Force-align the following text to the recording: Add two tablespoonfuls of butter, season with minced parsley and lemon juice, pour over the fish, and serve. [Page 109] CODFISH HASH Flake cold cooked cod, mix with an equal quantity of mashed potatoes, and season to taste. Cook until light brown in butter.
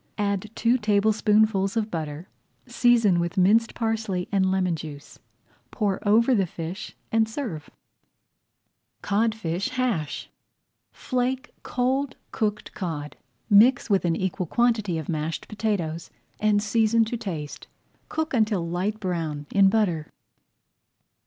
Add 0.17 0.49
two 0.55 0.79
tablespoonfuls 0.79 1.77
of 1.77 1.91
butter, 1.91 2.27
season 2.65 3.19
with 3.19 3.37
minced 3.37 3.75
parsley 3.75 4.27
and 4.31 4.49
lemon 4.49 4.75
juice, 4.75 5.19
pour 5.69 5.99
over 6.07 6.33
the 6.33 6.47
fish, 6.47 6.95
and 7.11 7.29
serve. 7.29 7.69
[Page 9.03 9.11
109] 9.11 9.29
CODFISH 9.31 9.69
HASH 9.75 10.29
Flake 10.91 11.51
cold 11.61 12.15
cooked 12.31 12.73
cod, 12.73 13.15
mix 13.47 13.91
with 13.91 14.03
an 14.03 14.15
equal 14.15 14.47
quantity 14.47 14.97
of 14.97 15.07
mashed 15.07 15.47
potatoes, 15.47 16.09
and 16.39 16.63
season 16.63 17.05
to 17.05 17.15
taste. 17.15 17.67
Cook 18.09 18.33
until 18.33 18.67
light 18.67 18.99
brown 18.99 19.45
in 19.51 19.69
butter. 19.69 20.11